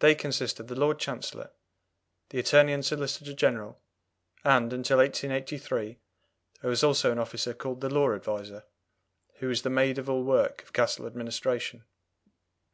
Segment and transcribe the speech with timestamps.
[0.00, 1.50] They consist of the Lord Chancellor,
[2.28, 3.80] the Attorney and Solicitor General,
[4.44, 5.98] and, until 1883,
[6.60, 8.64] there was also an officer called the Law Adviser,
[9.36, 11.86] who was the maid of all work of Castle administration.